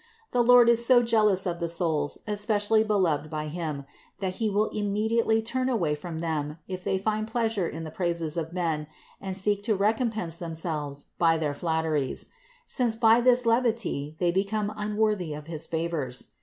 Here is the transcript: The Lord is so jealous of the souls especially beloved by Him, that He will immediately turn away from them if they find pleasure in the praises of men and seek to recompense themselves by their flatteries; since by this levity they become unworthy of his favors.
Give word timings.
The 0.31 0.41
Lord 0.41 0.67
is 0.67 0.83
so 0.83 1.03
jealous 1.03 1.45
of 1.45 1.59
the 1.59 1.69
souls 1.69 2.17
especially 2.25 2.83
beloved 2.83 3.29
by 3.29 3.49
Him, 3.49 3.85
that 4.19 4.37
He 4.41 4.49
will 4.49 4.65
immediately 4.69 5.43
turn 5.43 5.69
away 5.69 5.93
from 5.93 6.17
them 6.17 6.57
if 6.67 6.83
they 6.83 6.97
find 6.97 7.27
pleasure 7.27 7.69
in 7.69 7.83
the 7.83 7.91
praises 7.91 8.35
of 8.35 8.51
men 8.51 8.87
and 9.21 9.37
seek 9.37 9.61
to 9.65 9.75
recompense 9.75 10.37
themselves 10.37 11.11
by 11.19 11.37
their 11.37 11.53
flatteries; 11.53 12.25
since 12.65 12.95
by 12.95 13.21
this 13.21 13.45
levity 13.45 14.15
they 14.17 14.31
become 14.31 14.73
unworthy 14.75 15.35
of 15.35 15.45
his 15.45 15.67
favors. 15.67 16.29